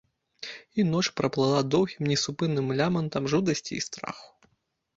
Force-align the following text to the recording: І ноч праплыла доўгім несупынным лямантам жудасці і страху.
І 0.79 0.85
ноч 0.91 1.01
праплыла 1.21 1.59
доўгім 1.75 2.09
несупынным 2.13 2.73
лямантам 2.81 3.31
жудасці 3.35 3.73
і 3.79 3.87
страху. 3.91 4.27